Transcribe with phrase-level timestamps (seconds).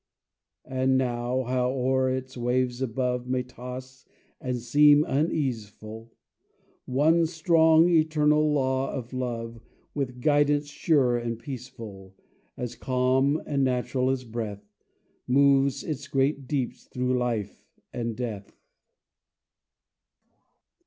[0.65, 4.03] And now, howe'er its waves above May toss
[4.39, 6.09] and seem uneaseful,
[6.85, 9.61] One strong, eternal law of Love,
[9.93, 12.15] With guidance sure and peaceful,
[12.57, 14.73] As calm and natural as breath,
[15.27, 17.63] Moves its great deeps through life
[17.93, 18.57] and death.